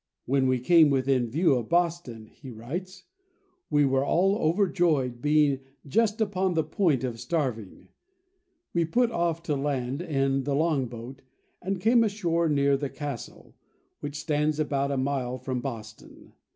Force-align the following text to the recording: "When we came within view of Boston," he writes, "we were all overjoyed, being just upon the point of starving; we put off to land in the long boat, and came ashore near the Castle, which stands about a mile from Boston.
"When 0.25 0.47
we 0.47 0.57
came 0.59 0.89
within 0.89 1.29
view 1.29 1.53
of 1.53 1.69
Boston," 1.69 2.25
he 2.25 2.49
writes, 2.49 3.03
"we 3.69 3.85
were 3.85 4.03
all 4.03 4.35
overjoyed, 4.39 5.21
being 5.21 5.59
just 5.85 6.19
upon 6.19 6.55
the 6.55 6.63
point 6.63 7.03
of 7.03 7.19
starving; 7.19 7.89
we 8.73 8.83
put 8.83 9.11
off 9.11 9.43
to 9.43 9.55
land 9.55 10.01
in 10.01 10.43
the 10.43 10.55
long 10.55 10.87
boat, 10.87 11.21
and 11.61 11.79
came 11.79 12.03
ashore 12.03 12.49
near 12.49 12.75
the 12.75 12.89
Castle, 12.89 13.53
which 13.99 14.17
stands 14.19 14.59
about 14.59 14.89
a 14.91 14.97
mile 14.97 15.37
from 15.37 15.61
Boston. 15.61 16.33